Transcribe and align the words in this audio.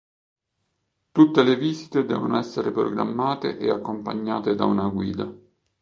Tutte 1.11 1.43
le 1.43 1.55
visite 1.55 2.05
devono 2.05 2.39
essere 2.39 2.71
programmate 2.71 3.59
e 3.59 3.69
accompagnate 3.69 4.55
da 4.55 4.65
una 4.65 4.87
guida. 4.87 5.31